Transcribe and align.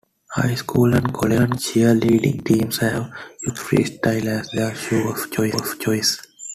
High 0.31 0.55
school 0.55 0.95
and 0.95 1.13
college 1.13 1.51
cheerleading 1.63 2.43
teams 2.43 2.79
have 2.79 3.11
used 3.45 3.57
Freestyles 3.61 4.25
as 4.25 4.49
their 4.49 4.73
shoe 4.73 5.07
of 5.09 5.79
choice. 5.79 6.19